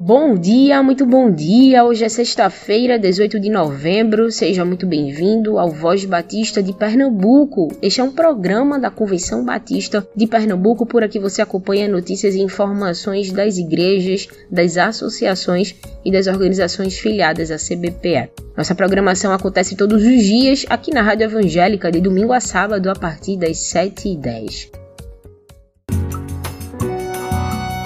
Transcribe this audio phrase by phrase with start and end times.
[0.00, 1.84] Bom dia, muito bom dia.
[1.84, 4.30] Hoje é sexta-feira, 18 de novembro.
[4.30, 7.66] Seja muito bem-vindo ao Voz Batista de Pernambuco.
[7.82, 10.86] Este é um programa da Convenção Batista de Pernambuco.
[10.86, 17.50] Por aqui você acompanha notícias e informações das igrejas, das associações e das organizações filiadas
[17.50, 18.30] à CBPE.
[18.56, 22.94] Nossa programação acontece todos os dias aqui na Rádio Evangélica, de domingo a sábado, a
[22.94, 24.87] partir das 7h10.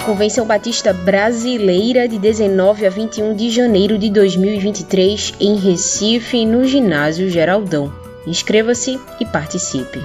[0.05, 7.29] Convenção Batista Brasileira de 19 a 21 de janeiro de 2023 em Recife, no Ginásio
[7.29, 7.89] Geraldão.
[8.27, 10.01] Inscreva-se e participe.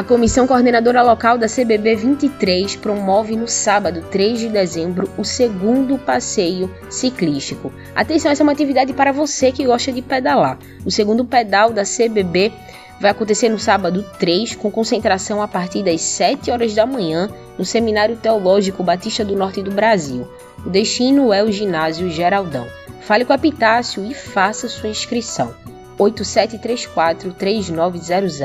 [0.00, 5.98] A Comissão Coordenadora Local da CBB 23 promove no sábado 3 de dezembro o segundo
[5.98, 7.70] passeio ciclístico.
[7.94, 10.58] Atenção, essa é uma atividade para você que gosta de pedalar.
[10.86, 12.50] O segundo pedal da CBB
[12.98, 17.28] vai acontecer no sábado 3, com concentração a partir das 7 horas da manhã
[17.58, 20.26] no Seminário Teológico Batista do Norte do Brasil.
[20.64, 22.66] O destino é o Ginásio Geraldão.
[23.02, 25.54] Fale com a Pitácio e faça sua inscrição.
[25.98, 28.40] 8734 3900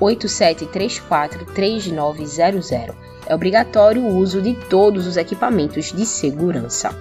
[0.00, 2.94] 87343900.
[3.26, 6.94] É obrigatório o uso de todos os equipamentos de segurança.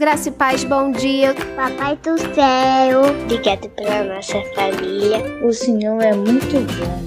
[0.00, 1.32] Graça e paz, bom dia.
[1.54, 5.22] Papai do céu, obrigado pela nossa família.
[5.42, 7.04] O Senhor é muito bom.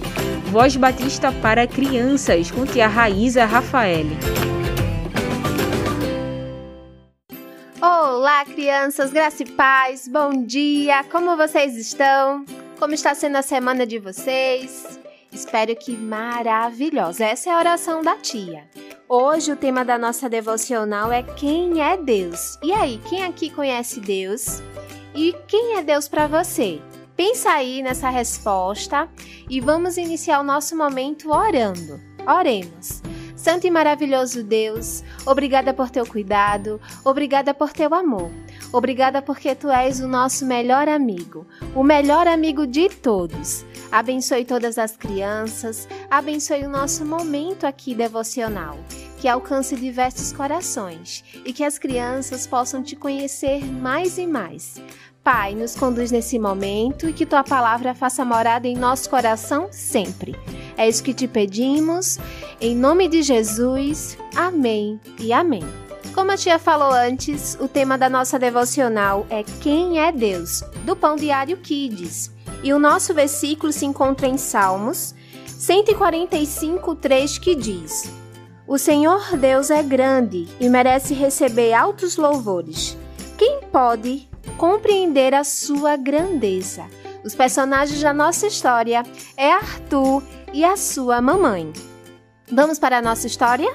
[0.52, 4.06] Voz Batista para crianças, com tia Raíza Rafael.
[8.20, 12.44] Olá, crianças, graça e paz, bom dia, como vocês estão?
[12.80, 15.00] Como está sendo a semana de vocês?
[15.32, 17.26] Espero que maravilhosa.
[17.26, 18.68] Essa é a oração da tia.
[19.08, 22.58] Hoje o tema da nossa devocional é quem é Deus.
[22.64, 24.64] E aí, quem aqui conhece Deus?
[25.14, 26.82] E quem é Deus para você?
[27.16, 29.08] Pensa aí nessa resposta
[29.48, 32.02] e vamos iniciar o nosso momento orando.
[32.26, 33.00] Oremos.
[33.38, 38.32] Santo e maravilhoso Deus, obrigada por teu cuidado, obrigada por teu amor.
[38.74, 43.64] Obrigada porque tu és o nosso melhor amigo, o melhor amigo de todos.
[43.92, 48.78] Abençoe todas as crianças, abençoe o nosso momento aqui devocional,
[49.22, 54.82] que alcance diversos corações e que as crianças possam te conhecer mais e mais.
[55.28, 60.34] Pai, nos conduz nesse momento e que tua palavra faça morada em nosso coração sempre.
[60.78, 62.18] É isso que te pedimos,
[62.62, 64.18] em nome de Jesus.
[64.34, 65.64] Amém e amém.
[66.16, 70.96] Como a tia falou antes, o tema da nossa devocional é Quem é Deus, do
[70.96, 72.32] Pão Diário Kids.
[72.64, 75.14] E o nosso versículo se encontra em Salmos
[75.46, 78.10] 145, 3, que diz:
[78.66, 82.98] O Senhor Deus é grande e merece receber altos louvores.
[83.38, 84.26] Quem pode
[84.58, 86.86] compreender a sua grandeza?
[87.24, 89.04] Os personagens da nossa história
[89.36, 91.74] é Arthur e a sua mamãe.
[92.52, 93.74] Vamos para a nossa história?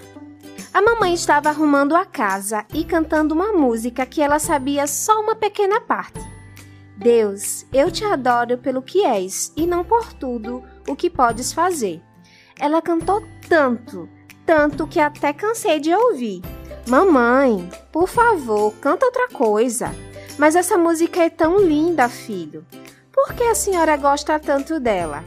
[0.73, 5.37] A mamãe estava arrumando a casa e cantando uma música que ela sabia só uma
[5.37, 6.21] pequena parte.
[6.97, 12.01] Deus, eu te adoro pelo que és e não por tudo o que podes fazer.
[12.59, 14.09] Ela cantou tanto,
[14.47, 16.41] tanto que até cansei de ouvir.
[16.89, 19.95] Mamãe, por favor, canta outra coisa.
[20.39, 22.67] Mas essa música é tão linda, filho.
[23.13, 25.25] Por que a senhora gosta tanto dela?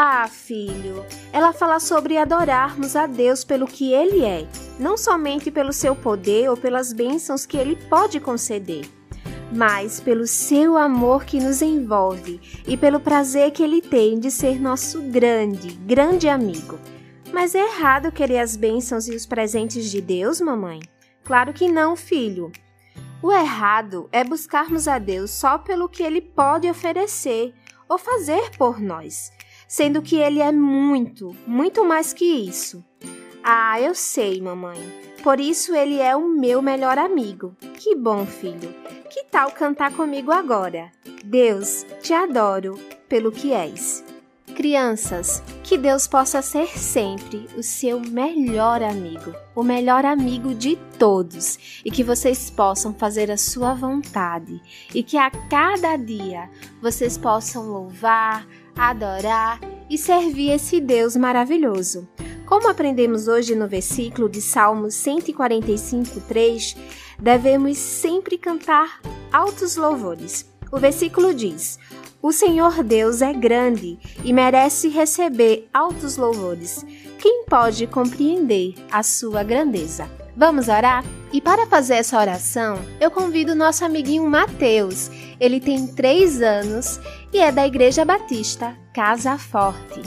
[0.00, 4.46] Ah, filho, ela fala sobre adorarmos a Deus pelo que Ele é,
[4.78, 8.88] não somente pelo seu poder ou pelas bênçãos que Ele pode conceder,
[9.52, 14.60] mas pelo seu amor que nos envolve e pelo prazer que Ele tem de ser
[14.60, 16.78] nosso grande, grande amigo.
[17.32, 20.78] Mas é errado querer as bênçãos e os presentes de Deus, mamãe?
[21.24, 22.52] Claro que não, filho.
[23.22, 27.54] O errado é buscarmos a Deus só pelo que Ele pode oferecer
[27.88, 29.32] ou fazer por nós
[29.68, 32.82] sendo que ele é muito, muito mais que isso.
[33.44, 34.78] Ah, eu sei, mamãe.
[35.22, 37.54] Por isso ele é o meu melhor amigo.
[37.74, 38.74] Que bom, filho.
[39.10, 40.90] Que tal cantar comigo agora?
[41.22, 42.78] Deus, te adoro
[43.08, 44.02] pelo que és.
[44.54, 51.80] Crianças, que Deus possa ser sempre o seu melhor amigo, o melhor amigo de todos,
[51.84, 54.60] e que vocês possam fazer a sua vontade,
[54.94, 56.50] e que a cada dia
[56.80, 58.46] vocês possam louvar,
[58.76, 62.08] adorar e servir esse Deus maravilhoso.
[62.46, 66.76] Como aprendemos hoje no versículo de Salmos 145, 3,
[67.18, 70.50] devemos sempre cantar altos louvores.
[70.72, 71.78] O versículo diz:
[72.20, 76.84] O Senhor Deus é grande e merece receber altos louvores.
[77.18, 80.10] Quem pode compreender a sua grandeza?
[80.36, 81.04] Vamos orar?
[81.32, 85.10] E para fazer essa oração, eu convido nosso amiguinho Mateus.
[85.38, 86.98] Ele tem três anos
[87.32, 90.02] e é da Igreja Batista Casa Forte.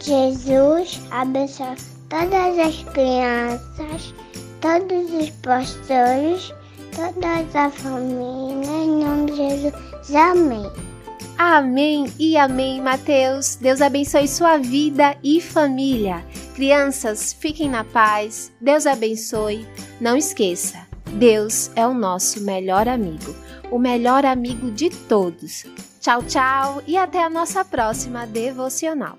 [0.00, 1.76] Jesus abençoe
[2.08, 4.14] todas as crianças,
[4.60, 6.54] todos os pastores,
[6.94, 9.74] toda a família, em nome de Jesus.
[10.14, 10.93] Amém.
[11.36, 13.56] Amém e amém, Mateus.
[13.56, 16.24] Deus abençoe sua vida e família.
[16.54, 18.52] Crianças, fiquem na paz.
[18.60, 19.66] Deus abençoe.
[20.00, 23.34] Não esqueça, Deus é o nosso melhor amigo,
[23.70, 25.64] o melhor amigo de todos.
[26.00, 29.18] Tchau, tchau e até a nossa próxima devocional.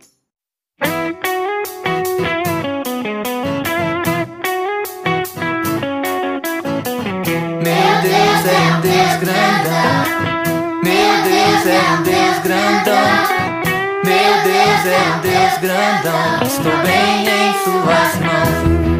[7.64, 9.65] Meu Deus é um Deus grandão.
[11.68, 13.66] É um Deus grandão.
[14.04, 16.44] Meu Deus é um Deus grandão.
[16.46, 18.95] Estou bem em Suas mãos.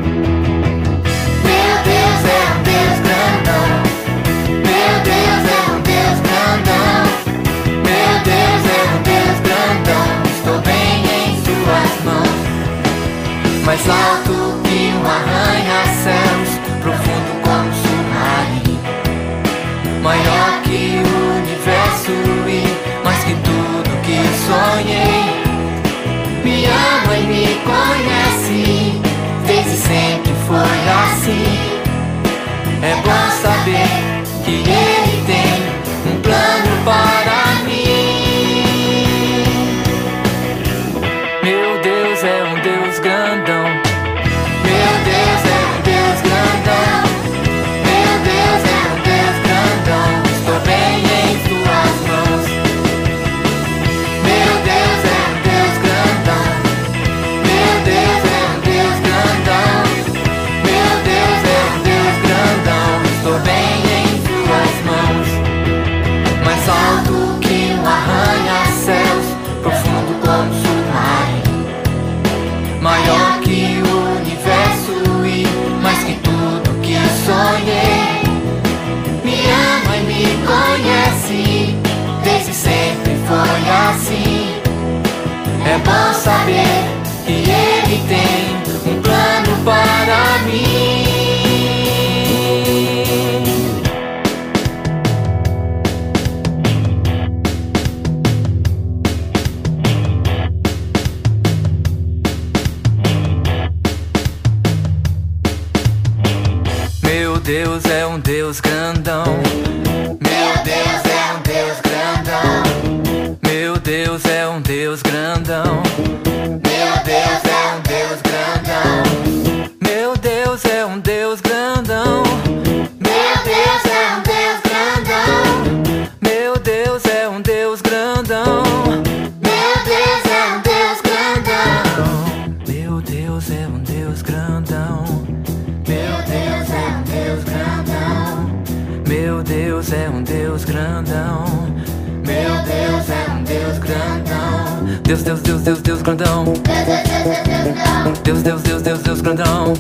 [146.06, 148.14] Deus, Deus, Deus grandão.
[148.24, 149.74] Deus, Deus, Deus, Deus, Deus grandão.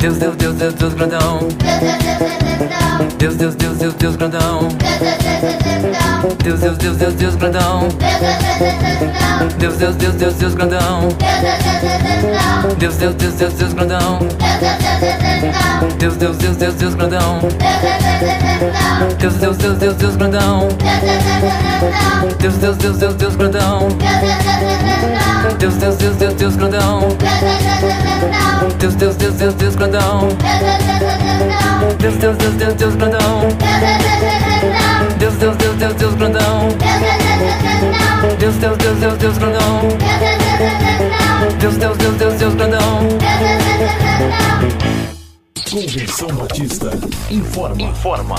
[0.00, 1.40] Deus, Deus, Deus, Deus, Deus grandão.
[3.18, 4.68] Deus, Deus, Deus, Deus, Deus grandão.
[6.42, 7.88] Deus, Deus, Deus, Deus, Deus grandão.
[9.58, 11.08] Deus, Deus, Deus, Deus, Deus grandão.
[12.78, 14.18] Deus, Deus, Deus, Deus, Deus grandão.
[15.98, 17.40] Deus, Deus, Deus, Deus, Deus grandão.
[19.18, 20.68] Deus, Deus, Deus, Deus, Deus grandão.
[22.38, 23.88] Deus, Deus, Deus, Deus, Deus grandão.
[25.58, 27.00] Deus, Deus, Deus, Deus, Deus grandão.
[28.78, 29.89] Deus, Deus, Deus, Deus, Deus grandão.
[31.98, 33.40] Deus, Deus, Deus, Deus, Deus grandão.
[35.18, 36.68] Deus, Deus, Deus, Deus, Deus grandão.
[38.38, 39.80] Deus, Deus, Deus, Deus, Deus grandão.
[41.58, 43.08] Deus, Deus, Deus, Deus, Deus grandão.
[45.70, 46.90] Convenção Batista
[47.30, 47.82] informa.
[47.82, 48.36] Informa.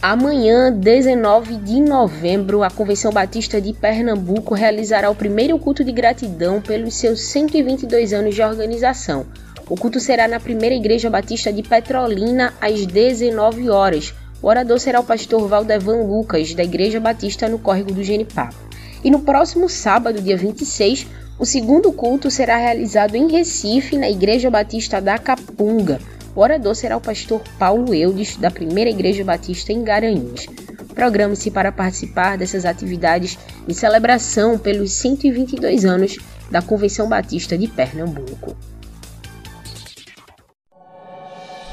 [0.00, 6.60] Amanhã, 19 de novembro, a Convenção Batista de Pernambuco realizará o primeiro culto de gratidão
[6.60, 9.24] pelos seus 122 anos de organização.
[9.68, 14.14] O culto será na primeira Igreja Batista de Petrolina, às 19 horas.
[14.42, 18.54] O orador será o pastor Valdevan Lucas, da Igreja Batista no Córrego do Genipapo.
[19.02, 21.06] E no próximo sábado, dia 26,
[21.38, 25.98] o segundo culto será realizado em Recife, na Igreja Batista da Capunga.
[26.36, 30.46] O orador será o pastor Paulo Eudes, da Primeira Igreja Batista em Garanhuns.
[30.94, 36.18] Programe-se para participar dessas atividades de celebração pelos 122 anos
[36.50, 38.54] da Convenção Batista de Pernambuco.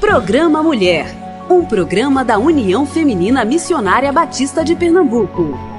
[0.00, 1.06] Programa Mulher,
[1.50, 5.73] um programa da União Feminina Missionária Batista de Pernambuco.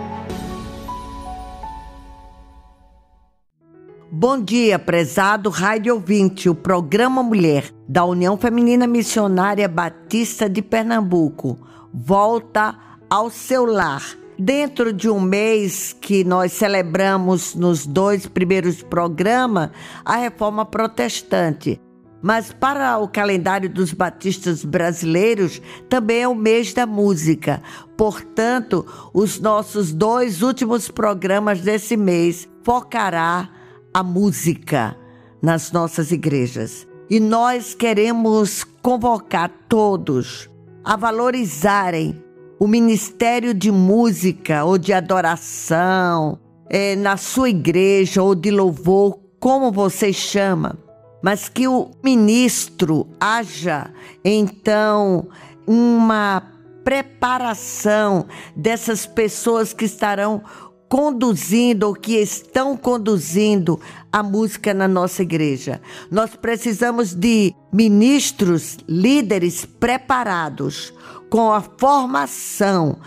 [4.18, 11.60] Bom dia, prezado rádio ouvinte, o programa Mulher da União Feminina Missionária Batista de Pernambuco
[11.94, 12.80] volta
[13.10, 14.02] ao seu lar.
[14.40, 19.72] Dentro de um mês que nós celebramos nos dois primeiros programas
[20.06, 21.78] a reforma protestante.
[22.22, 27.62] Mas para o calendário dos batistas brasileiros também é o mês da música.
[27.98, 33.50] Portanto, os nossos dois últimos programas desse mês focará
[33.96, 34.94] a música
[35.42, 36.86] nas nossas igrejas.
[37.10, 40.50] E nós queremos convocar todos
[40.84, 42.22] a valorizarem
[42.60, 46.38] o ministério de música ou de adoração
[46.70, 50.78] é, na sua igreja ou de louvor, como você chama,
[51.24, 53.94] mas que o ministro haja
[54.26, 55.30] então
[55.66, 56.44] uma
[56.84, 60.44] preparação dessas pessoas que estarão
[60.90, 63.80] conduzindo ou que estão conduzindo
[64.12, 65.82] a música na nossa igreja.
[66.10, 70.94] Nós precisamos de ministros, líderes preparados
[71.30, 72.98] com a formação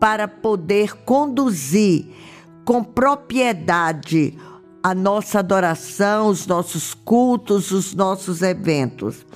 [0.00, 2.08] para poder conduzir
[2.64, 4.36] com propriedade
[4.82, 9.26] a nossa adoração, os nossos cultos, os nossos eventos,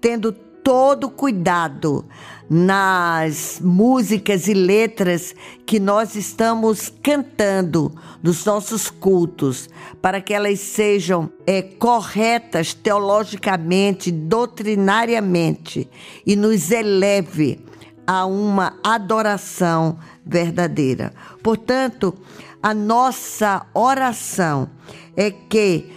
[0.00, 0.32] tendo
[0.62, 2.04] todo cuidado
[2.48, 7.92] nas músicas e letras que nós estamos cantando
[8.22, 15.88] nos nossos cultos, para que elas sejam é, corretas teologicamente, doutrinariamente
[16.26, 17.64] e nos eleve
[18.06, 21.14] a uma adoração verdadeira.
[21.42, 22.14] Portanto,
[22.62, 24.68] a nossa oração
[25.16, 25.90] é que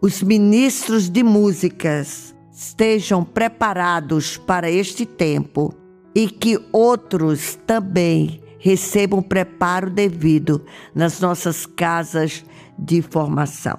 [0.00, 2.29] os ministros de músicas
[2.60, 5.74] estejam preparados para este tempo
[6.14, 12.44] e que outros também recebam preparo devido nas nossas casas
[12.78, 13.78] de formação.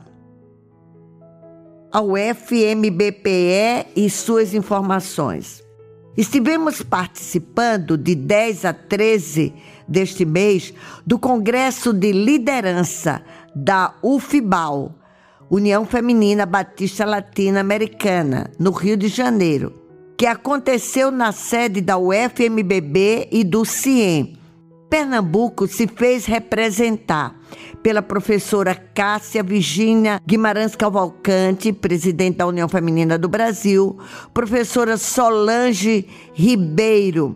[1.92, 5.64] Ao FMBPE e suas informações.
[6.18, 9.54] Estivemos participando de 10 a 13
[9.88, 10.74] deste mês
[11.06, 13.22] do Congresso de Liderança
[13.56, 14.96] da UFIBAL,
[15.51, 19.74] União Feminina Batista Latina Americana, no Rio de Janeiro,
[20.17, 24.38] que aconteceu na sede da UFMBB e do CIEM,
[24.89, 27.38] Pernambuco se fez representar
[27.84, 34.00] pela professora Cássia Virginia Guimarães Cavalcante, presidente da União Feminina do Brasil,
[34.34, 37.36] professora Solange Ribeiro,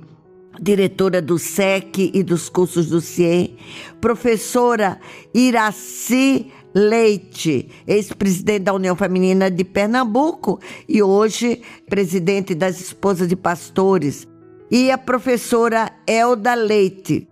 [0.57, 3.57] diretora do SEC e dos cursos do CIEM,
[3.99, 5.01] professora
[5.33, 14.27] Iraci Leite, ex-presidente da União Feminina de Pernambuco e hoje presidente das Esposas de Pastores,
[14.69, 17.29] e a professora Elda Leite,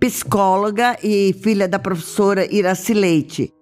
[0.00, 3.52] psicóloga e filha da professora Iraci Leite.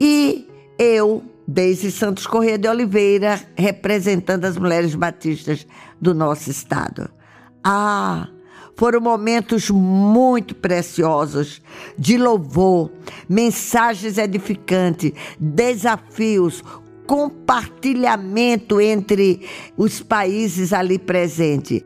[0.00, 5.64] E eu, Deise Santos Corrêa de Oliveira, representando as mulheres batistas
[6.00, 7.08] do nosso estado.
[7.62, 8.28] Ah,
[8.76, 11.62] foram momentos muito preciosos
[11.98, 12.90] de louvor,
[13.28, 16.62] mensagens edificantes, desafios,
[17.06, 21.82] compartilhamento entre os países ali presentes.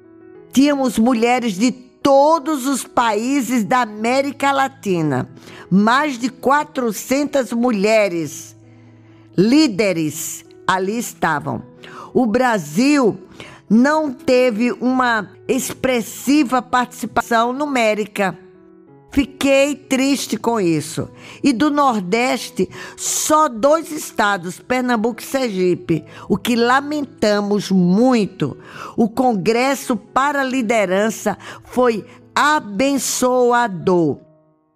[0.52, 5.28] Tínhamos mulheres de todos os países da América Latina.
[5.70, 8.56] Mais de 400 mulheres
[9.36, 11.62] líderes ali estavam.
[12.12, 13.16] O Brasil
[13.70, 18.36] não teve uma expressiva participação numérica
[19.12, 21.10] Fiquei triste com isso.
[21.42, 28.56] E do Nordeste, só dois estados, Pernambuco e Sergipe, o que lamentamos muito.
[28.96, 34.18] O Congresso para a Liderança foi abençoador.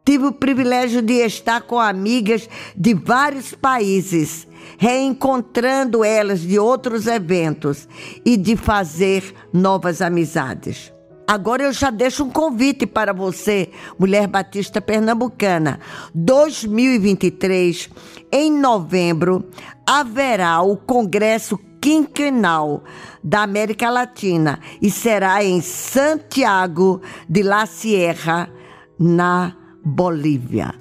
[0.04, 2.46] Tive o privilégio de estar com amigas
[2.76, 4.46] de vários países,
[4.76, 7.88] reencontrando elas de outros eventos
[8.22, 10.92] e de fazer novas amizades.
[11.26, 15.80] Agora eu já deixo um convite para você, mulher batista pernambucana.
[16.14, 17.88] 2023,
[18.30, 19.48] em novembro,
[19.86, 22.84] haverá o Congresso Quinquenal
[23.22, 28.50] da América Latina e será em Santiago de la Sierra,
[28.98, 30.74] na Bolívia.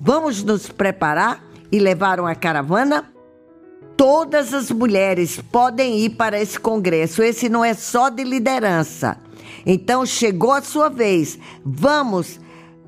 [0.00, 3.12] Vamos nos preparar e levar uma caravana?
[3.96, 7.22] Todas as mulheres podem ir para esse congresso.
[7.22, 9.18] Esse não é só de liderança.
[9.64, 11.38] Então chegou a sua vez.
[11.64, 12.40] Vamos,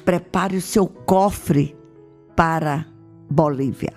[0.04, 1.76] prepare o seu cofre
[2.34, 2.86] para
[3.30, 3.94] Bolívia.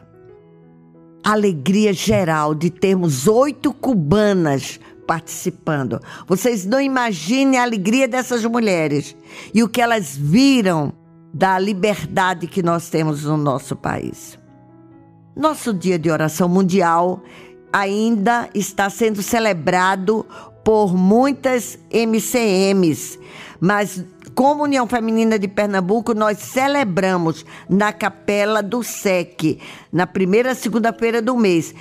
[1.23, 5.99] Alegria geral de termos oito cubanas participando.
[6.27, 9.15] Vocês não imaginem a alegria dessas mulheres
[9.53, 10.93] e o que elas viram
[11.33, 14.37] da liberdade que nós temos no nosso país.
[15.35, 17.21] Nosso Dia de Oração Mundial
[17.71, 20.25] ainda está sendo celebrado
[20.63, 23.19] por muitas MCMs,
[23.59, 24.03] mas
[24.35, 29.59] como União Feminina de Pernambuco, nós celebramos na Capela do SEC,
[29.91, 31.73] na primeira segunda-feira do mês.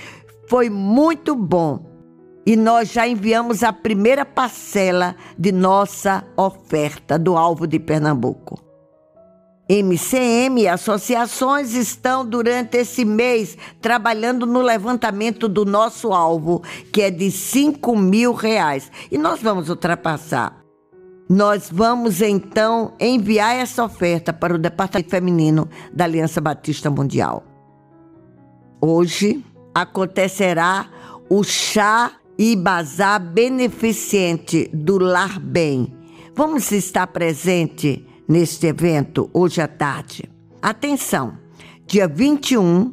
[0.48, 1.86] Foi muito bom
[2.44, 8.67] e nós já enviamos a primeira parcela de nossa oferta do Alvo de Pernambuco.
[9.68, 17.10] MCM e associações estão durante esse mês trabalhando no levantamento do nosso alvo, que é
[17.10, 18.90] de 5 mil reais.
[19.10, 20.64] E nós vamos ultrapassar.
[21.28, 27.44] Nós vamos então enviar essa oferta para o Departamento Feminino da Aliança Batista Mundial.
[28.80, 29.44] Hoje
[29.74, 30.88] acontecerá
[31.28, 35.92] o chá e bazar beneficente do Lar Bem.
[36.34, 40.24] Vamos estar presente neste evento hoje à tarde.
[40.60, 41.38] Atenção,
[41.86, 42.92] dia 21,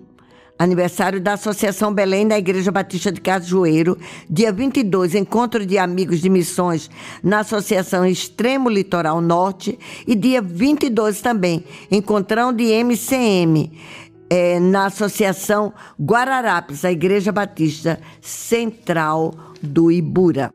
[0.57, 3.97] aniversário da Associação Belém da Igreja Batista de Cajueiro,
[4.29, 6.89] dia 22, encontro de amigos de missões
[7.21, 9.77] na Associação Extremo Litoral Norte
[10.07, 13.71] e dia 22 também, encontrão de MCM
[14.29, 20.51] é, na Associação Guararapes, a Igreja Batista Central do Ibura.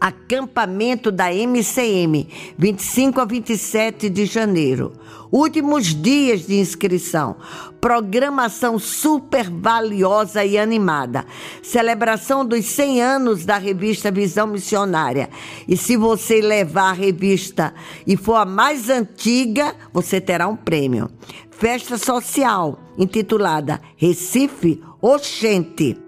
[0.00, 4.92] Acampamento da MCM, 25 a 27 de janeiro.
[5.30, 7.36] Últimos dias de inscrição.
[7.80, 11.26] Programação super valiosa e animada.
[11.62, 15.28] Celebração dos 100 anos da revista Visão Missionária.
[15.66, 17.74] E se você levar a revista
[18.06, 21.10] e for a mais antiga, você terá um prêmio
[21.58, 26.07] festa social intitulada Recife Oxente.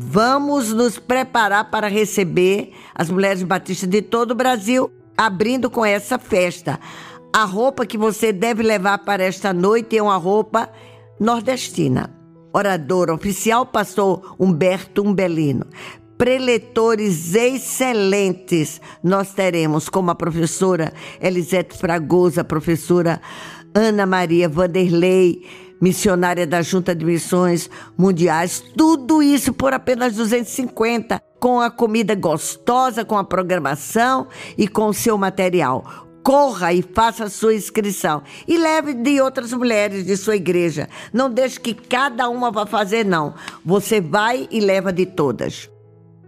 [0.00, 6.20] Vamos nos preparar para receber as mulheres batistas de todo o Brasil, abrindo com essa
[6.20, 6.78] festa.
[7.34, 10.70] A roupa que você deve levar para esta noite é uma roupa
[11.18, 12.14] nordestina.
[12.52, 15.66] Orador oficial, pastor Humberto Umbelino.
[16.16, 23.20] Preletores excelentes nós teremos, como a professora Elisete Fragosa, a professora
[23.74, 25.42] Ana Maria Vanderlei,
[25.80, 33.04] missionária da Junta de Missões Mundiais, tudo isso por apenas 250, com a comida gostosa,
[33.04, 36.08] com a programação e com o seu material.
[36.22, 38.22] Corra e faça a sua inscrição.
[38.46, 40.88] E leve de outras mulheres de sua igreja.
[41.12, 43.34] Não deixe que cada uma vá fazer, não.
[43.64, 45.70] Você vai e leva de todas.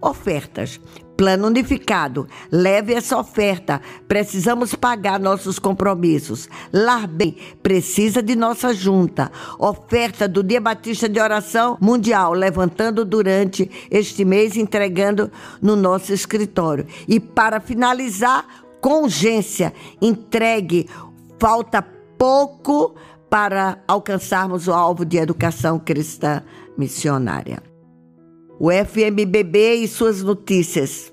[0.00, 0.80] Ofertas.
[1.20, 2.26] Plano unificado.
[2.50, 3.82] Leve essa oferta.
[4.08, 6.48] Precisamos pagar nossos compromissos.
[6.72, 9.30] Larbem precisa de nossa junta.
[9.58, 15.30] Oferta do Dia Batista de Oração Mundial, levantando durante este mês, entregando
[15.60, 16.86] no nosso escritório.
[17.06, 18.46] E para finalizar,
[18.80, 20.88] com urgência, entregue.
[21.38, 21.82] Falta
[22.16, 22.94] pouco
[23.28, 26.42] para alcançarmos o alvo de educação cristã
[26.78, 27.69] missionária
[28.60, 31.10] o FMBB e suas notícias.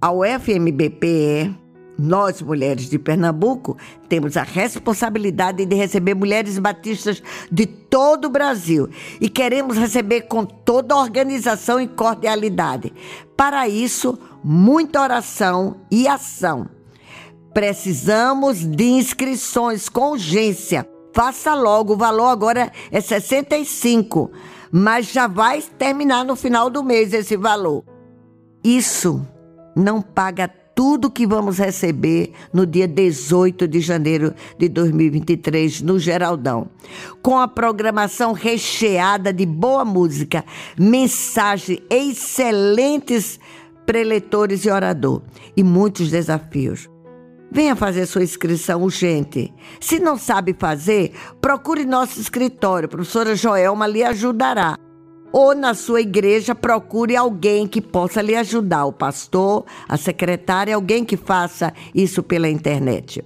[0.00, 1.54] Ao FMBPE,
[1.98, 3.76] nós, mulheres de Pernambuco,
[4.08, 8.88] temos a responsabilidade de receber mulheres batistas de todo o Brasil
[9.20, 12.94] e queremos receber com toda organização e cordialidade.
[13.36, 16.66] Para isso, muita oração e ação.
[17.52, 20.88] Precisamos de inscrições com urgência.
[21.12, 24.30] Faça logo, o valor agora é 65
[24.70, 27.84] mas já vai terminar no final do mês esse valor.
[28.62, 29.26] Isso
[29.74, 36.68] não paga tudo que vamos receber no dia 18 de janeiro de 2023 no Geraldão.
[37.22, 40.44] Com a programação recheada de boa música,
[40.78, 43.38] mensagem, excelentes
[43.84, 45.22] preletores e orador
[45.56, 46.88] e muitos desafios.
[47.52, 49.52] Venha fazer sua inscrição urgente.
[49.80, 52.86] Se não sabe fazer, procure nosso escritório.
[52.86, 54.76] A professora Joelma lhe ajudará.
[55.32, 61.04] Ou na sua igreja, procure alguém que possa lhe ajudar, o pastor, a secretária, alguém
[61.04, 63.24] que faça isso pela internet.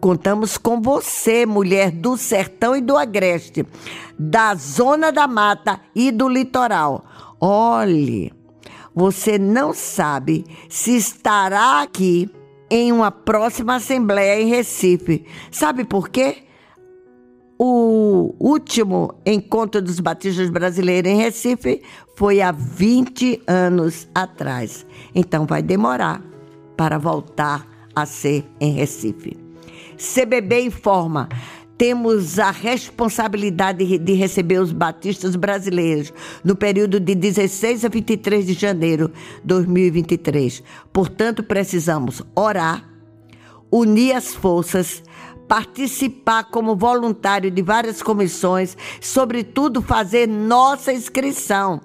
[0.00, 3.66] Contamos com você, mulher do sertão e do agreste,
[4.18, 7.04] da zona da mata e do litoral.
[7.38, 8.32] Olhe,
[8.94, 12.30] você não sabe se estará aqui
[12.70, 15.24] em uma próxima assembleia em Recife.
[15.50, 16.44] Sabe por quê?
[17.58, 21.82] O último encontro dos batistas brasileiros em Recife
[22.16, 24.86] foi há 20 anos atrás.
[25.14, 26.22] Então vai demorar
[26.76, 29.36] para voltar a ser em Recife.
[29.98, 31.28] CBB informa
[31.80, 36.12] temos a responsabilidade de receber os batistas brasileiros
[36.44, 39.14] no período de 16 a 23 de janeiro de
[39.44, 40.62] 2023.
[40.92, 42.86] Portanto, precisamos orar,
[43.72, 45.02] unir as forças,
[45.48, 51.80] participar como voluntário de várias comissões, sobretudo fazer nossa inscrição.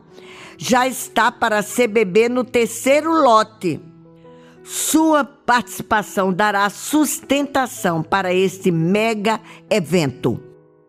[0.58, 3.79] Já está para CBB no terceiro lote.
[4.67, 10.41] Sua participação dará sustentação para este mega evento.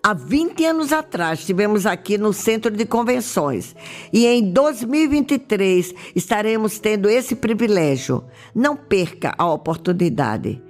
[0.03, 3.77] Há 20 anos atrás, estivemos aqui no Centro de Convenções
[4.11, 8.25] e em 2023 estaremos tendo esse privilégio.
[8.55, 10.63] Não perca a oportunidade.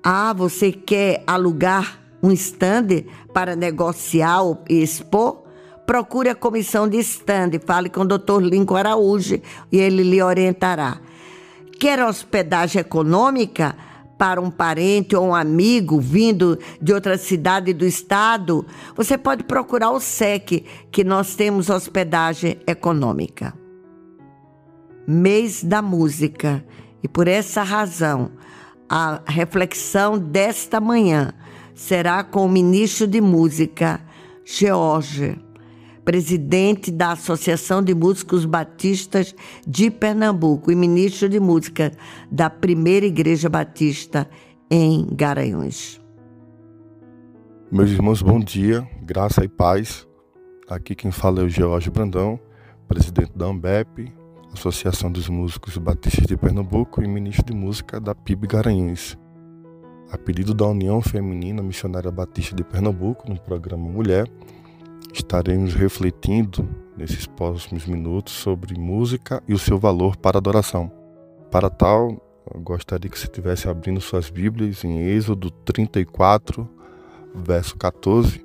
[0.00, 3.02] Ah, você quer alugar um stand
[3.34, 5.42] para negociar e expor?
[5.84, 8.42] Procure a comissão de stand, fale com o Dr.
[8.42, 9.40] Lincoln Araújo
[9.72, 11.00] e ele lhe orientará.
[11.78, 13.76] Quer hospedagem econômica
[14.18, 18.66] para um parente ou um amigo vindo de outra cidade do estado?
[18.96, 23.54] Você pode procurar o SEC, que nós temos hospedagem econômica.
[25.06, 26.64] Mês da música.
[27.00, 28.32] E por essa razão,
[28.88, 31.32] a reflexão desta manhã
[31.76, 34.00] será com o ministro de Música,
[34.44, 35.38] George
[36.08, 39.34] presidente da Associação de Músicos Batistas
[39.66, 41.92] de Pernambuco e ministro de Música
[42.32, 44.26] da Primeira Igreja Batista
[44.70, 46.00] em Garanhuns.
[47.70, 50.08] Meus irmãos, bom dia, graça e paz.
[50.66, 52.40] Aqui quem fala é o George Brandão,
[52.88, 54.10] presidente da AMBEP,
[54.50, 59.18] Associação dos Músicos Batistas de Pernambuco e ministro de Música da PIB Garanhuns.
[60.10, 64.26] A pedido da União Feminina Missionária Batista de Pernambuco, no programa Mulher,
[65.12, 70.90] estaremos refletindo nesses próximos minutos sobre música e o seu valor para adoração.
[71.50, 72.20] Para tal,
[72.56, 76.68] gostaria que você estivesse abrindo suas Bíblias em Êxodo 34,
[77.34, 78.44] verso 14,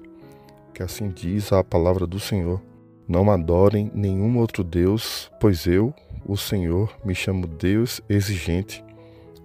[0.73, 2.61] que assim diz a palavra do Senhor:
[3.07, 5.93] Não adorem nenhum outro Deus, pois eu,
[6.25, 8.83] o Senhor, me chamo Deus exigente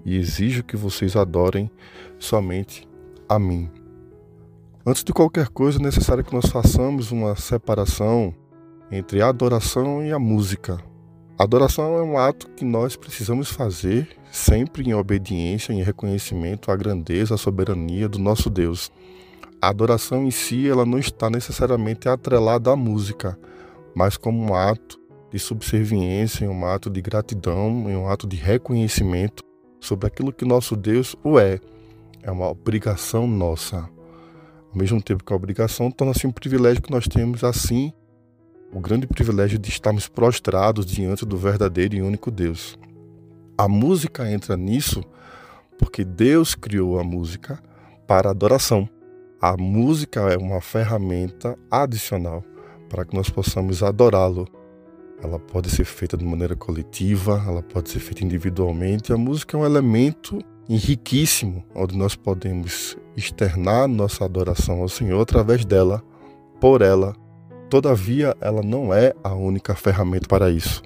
[0.05, 1.71] e exijo que vocês adorem
[2.19, 2.89] somente
[3.29, 3.71] a mim.
[4.89, 8.35] Antes de qualquer coisa, é necessário que nós façamos uma separação
[8.91, 10.79] entre a adoração e a música.
[11.39, 16.77] A adoração é um ato que nós precisamos fazer sempre em obediência e reconhecimento à
[16.77, 18.91] grandeza, à soberania do nosso Deus.
[19.61, 23.39] A adoração em si, ela não está necessariamente atrelada à música,
[23.95, 24.99] mas como um ato
[25.31, 29.43] de subserviência, um ato de gratidão, um ato de reconhecimento
[29.79, 31.61] sobre aquilo que nosso Deus o é.
[32.23, 33.87] É uma obrigação nossa
[34.71, 37.93] ao mesmo tempo que a obrigação, torna-se um privilégio que nós temos assim,
[38.73, 42.79] o grande privilégio de estarmos prostrados diante do verdadeiro e único Deus.
[43.57, 45.03] A música entra nisso
[45.79, 47.63] porque Deus criou a música
[48.07, 48.89] para adoração.
[49.41, 52.45] A música é uma ferramenta adicional
[52.89, 54.47] para que nós possamos adorá-lo.
[55.23, 59.13] Ela pode ser feita de maneira coletiva, ela pode ser feita individualmente.
[59.13, 60.39] A música é um elemento
[60.77, 66.03] riquíssimo, onde nós podemos externar nossa adoração ao Senhor através dela,
[66.61, 67.15] por ela.
[67.71, 70.83] Todavia, ela não é a única ferramenta para isso.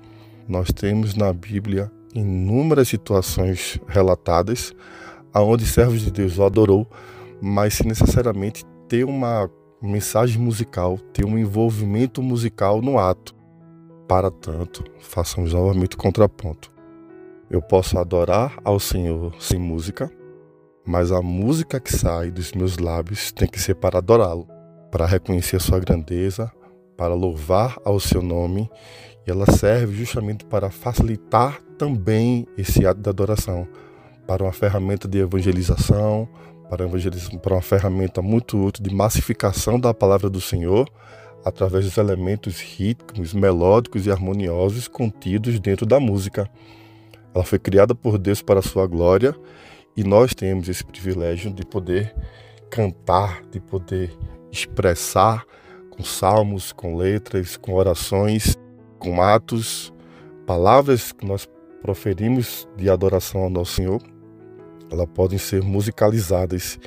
[0.49, 4.75] Nós temos na Bíblia inúmeras situações relatadas
[5.33, 6.87] aonde servos de Deus o adorou,
[7.41, 13.35] mas sem necessariamente ter uma mensagem musical, ter um envolvimento musical no ato.
[14.07, 16.72] Para tanto, façamos novamente o contraponto.
[17.53, 20.11] Eu posso adorar ao Senhor sem música,
[20.87, 24.49] mas a música que sai dos meus lábios tem que ser para adorá-lo,
[24.91, 26.51] para reconhecer sua grandeza,
[26.97, 28.71] para louvar ao seu nome,
[29.27, 33.69] e ela serve justamente para facilitar também esse ato de adoração,
[34.27, 36.27] para uma ferramenta de evangelização,
[36.71, 36.89] para,
[37.43, 40.89] para uma ferramenta muito útil de massificação da palavra do Senhor,
[41.45, 46.49] através dos elementos rítmicos, melódicos e harmoniosos contidos dentro da música.
[47.35, 49.35] Ela foi criada por Deus para a sua glória
[49.97, 52.15] e nós temos esse privilégio de poder
[52.71, 54.17] cantar, de poder
[54.51, 55.45] expressar
[55.91, 58.57] com salmos, com letras, com orações,
[58.99, 59.93] com atos,
[60.47, 61.49] palavras que nós
[61.83, 64.01] proferimos de adoração ao nosso Senhor,
[64.91, 66.79] elas podem ser musicalizadas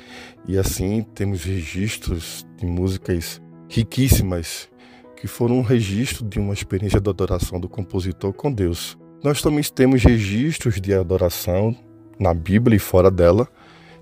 [0.46, 4.68] e assim temos registros de músicas riquíssimas
[5.16, 8.96] que foram um registro de uma experiência de adoração do compositor com Deus.
[9.26, 11.74] Nós também temos registros de adoração
[12.16, 13.48] na Bíblia e fora dela,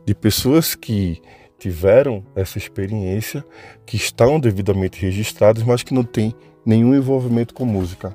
[0.04, 1.18] de pessoas que
[1.58, 3.42] tiveram essa experiência,
[3.86, 6.34] que estão devidamente registrados, mas que não têm
[6.66, 8.14] nenhum envolvimento com música.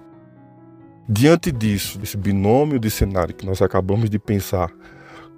[1.09, 4.71] Diante disso, desse binômio de cenário que nós acabamos de pensar,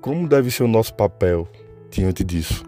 [0.02, 1.48] como deve ser o nosso papel
[1.90, 2.66] diante disso?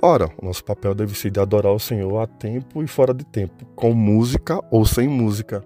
[0.00, 3.26] Ora, o nosso papel deve ser de adorar o Senhor a tempo e fora de
[3.26, 5.62] tempo, com música ou sem música.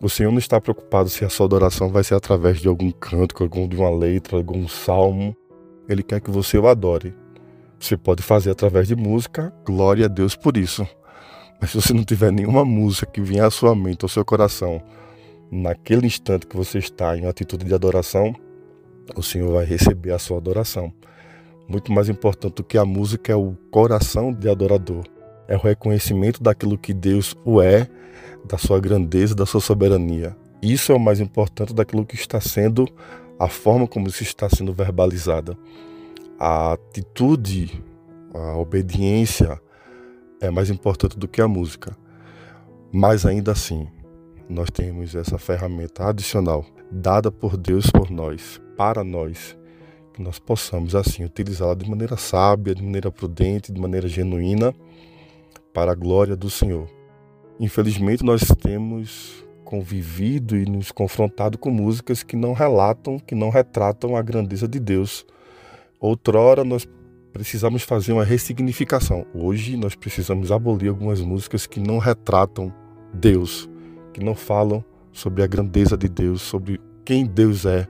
[0.00, 3.42] O Senhor não está preocupado se a sua adoração vai ser através de algum canto,
[3.42, 5.34] algum de uma letra, algum salmo.
[5.88, 7.14] Ele quer que você o adore.
[7.80, 10.86] Você pode fazer através de música, glória a Deus por isso.
[11.60, 14.82] Mas se você não tiver nenhuma música que venha à sua mente, ao seu coração,
[15.50, 18.34] naquele instante que você está em atitude de adoração,
[19.14, 20.92] o Senhor vai receber a sua adoração.
[21.66, 25.04] Muito mais importante do que a música é o coração de adorador.
[25.48, 27.88] É o reconhecimento daquilo que Deus o é,
[28.46, 30.36] da sua grandeza, da sua soberania.
[30.62, 32.86] Isso é o mais importante daquilo que está sendo
[33.38, 35.56] a forma como isso está sendo verbalizada.
[36.38, 37.82] A atitude,
[38.32, 39.60] a obediência
[40.40, 41.96] é mais importante do que a música.
[42.92, 43.86] Mas ainda assim,
[44.48, 49.56] nós temos essa ferramenta adicional dada por Deus por nós, para nós,
[50.14, 54.74] que nós possamos assim utilizá-la de maneira sábia, de maneira prudente, de maneira genuína,
[55.74, 56.95] para a glória do Senhor.
[57.58, 64.16] Infelizmente, nós temos convivido e nos confrontado com músicas que não relatam, que não retratam
[64.16, 65.26] a grandeza de Deus.
[65.98, 66.86] Outrora nós
[67.32, 69.26] precisamos fazer uma ressignificação.
[69.34, 72.72] Hoje nós precisamos abolir algumas músicas que não retratam
[73.12, 73.68] Deus,
[74.12, 77.88] que não falam sobre a grandeza de Deus, sobre quem Deus é,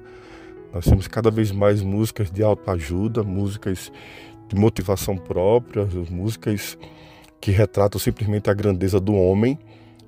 [0.73, 3.91] nós temos cada vez mais músicas de autoajuda, músicas
[4.49, 6.79] de motivação própria, músicas
[7.47, 9.57] que retratam simplesmente a grandeza do homem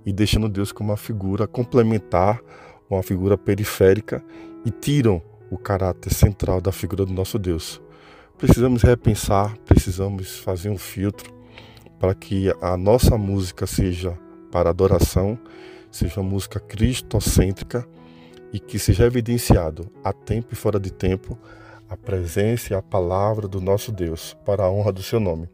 [0.05, 2.42] e deixando Deus como uma figura complementar,
[2.90, 4.20] uma figura periférica
[4.66, 7.81] e tiram o caráter central da figura do nosso Deus.
[8.37, 11.33] Precisamos repensar, precisamos fazer um filtro
[12.01, 14.18] para que a nossa música seja
[14.51, 15.38] para adoração,
[15.92, 17.87] seja uma música cristocêntrica
[18.53, 21.38] e que seja evidenciado a tempo e fora de tempo
[21.88, 25.48] a presença e a palavra do nosso Deus para a honra do seu nome.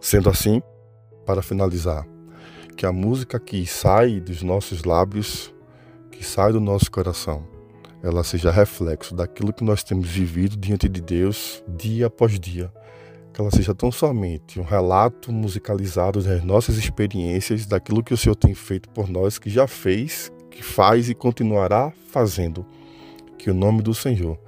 [0.00, 0.62] Sendo assim,
[1.26, 2.06] para finalizar,
[2.76, 5.52] que a música que sai dos nossos lábios,
[6.12, 7.44] que sai do nosso coração,
[8.00, 12.72] ela seja reflexo daquilo que nós temos vivido diante de Deus dia após dia.
[13.32, 18.36] Que ela seja tão somente um relato musicalizado das nossas experiências, daquilo que o Senhor
[18.36, 22.64] tem feito por nós, que já fez, que faz e continuará fazendo.
[23.36, 24.38] Que o nome do Senhor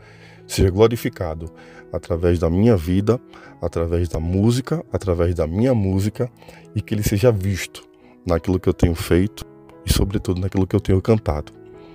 [0.46, 1.52] seja glorificado
[1.92, 3.20] através da minha vida,
[3.60, 6.30] através da música, através da minha música
[6.74, 7.82] e que ele seja visto
[8.26, 9.44] naquilo que eu tenho feito
[9.84, 11.52] e, sobretudo, naquilo que eu tenho cantado.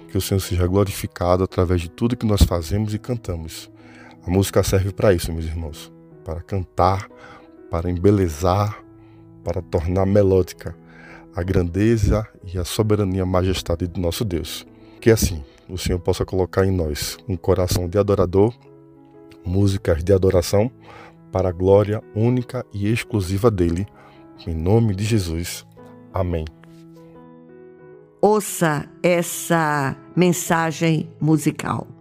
[0.10, 3.70] Que o Senhor seja glorificado através de tudo que nós fazemos e cantamos.
[4.26, 5.92] A música serve para isso, meus irmãos,
[6.24, 7.08] para cantar,
[7.70, 8.84] para embelezar,
[9.44, 10.76] para tornar melódica
[11.36, 14.66] a grandeza e a soberania majestade do nosso Deus.
[15.02, 18.54] Que assim o Senhor possa colocar em nós um coração de adorador,
[19.46, 20.72] músicas de adoração
[21.32, 23.86] para a glória única e exclusiva dele.
[24.48, 25.66] Em nome de Jesus.
[26.14, 26.46] Amém.
[28.22, 31.95] Ouça essa mensagem musical.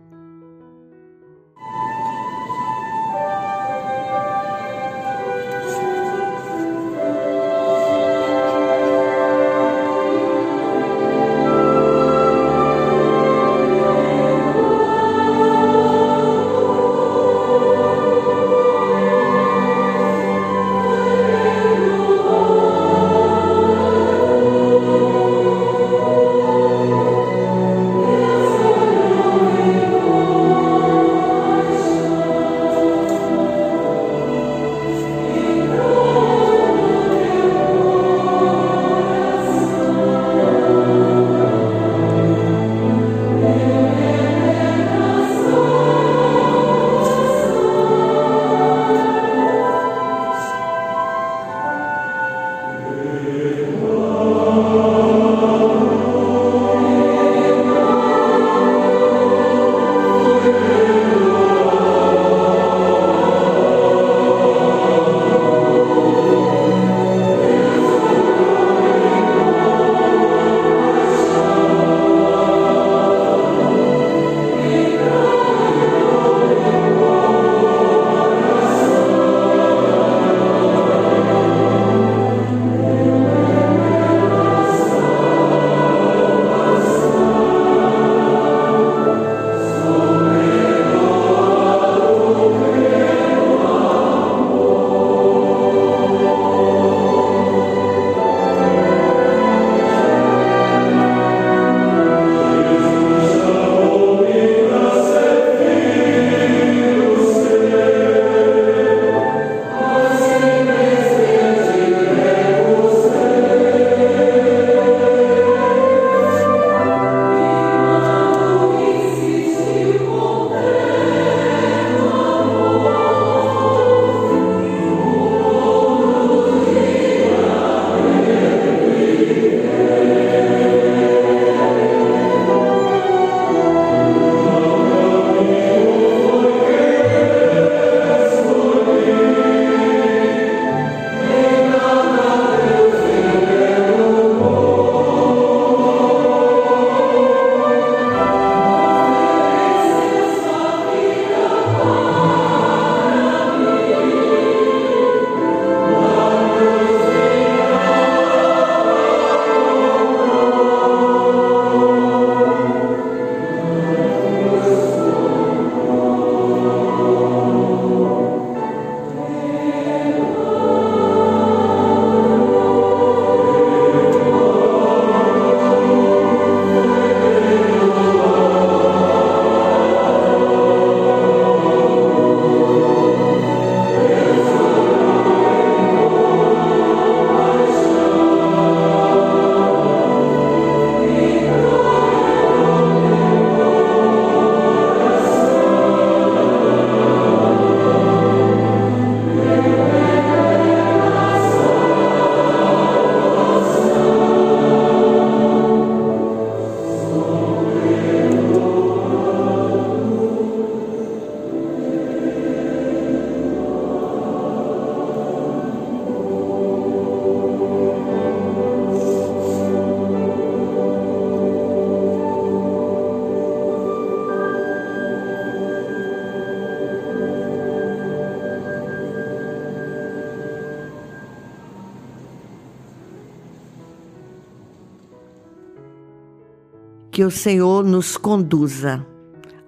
[237.14, 239.06] Que o Senhor nos conduza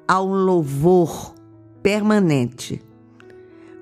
[0.09, 1.33] a um louvor
[1.81, 2.83] permanente,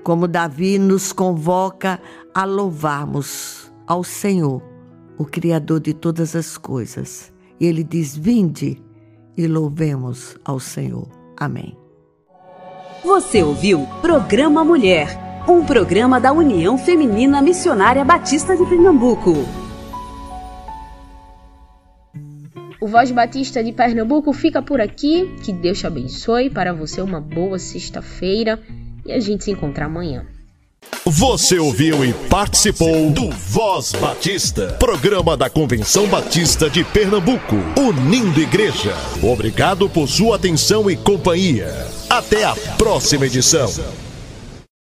[0.03, 1.99] como Davi nos convoca
[2.35, 4.63] a louvarmos ao Senhor,
[5.17, 7.33] o Criador de todas as coisas.
[7.59, 8.83] E ele diz: Vinde
[9.35, 11.09] e louvemos ao Senhor.
[11.35, 11.75] Amém.
[13.03, 19.64] Você ouviu Programa Mulher, um programa da União Feminina Missionária Batista de Pernambuco.
[22.85, 25.35] O Voz Batista de Pernambuco fica por aqui.
[25.43, 26.51] Que Deus te abençoe.
[26.51, 28.61] Para você, uma boa sexta-feira.
[29.07, 30.27] E a gente se encontra amanhã.
[31.07, 38.95] Você ouviu e participou do Voz Batista, programa da Convenção Batista de Pernambuco, unindo igreja.
[39.23, 41.87] Obrigado por sua atenção e companhia.
[42.11, 43.73] Até a próxima edição.